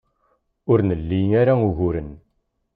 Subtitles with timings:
[0.71, 2.11] Ur nli ara uguren.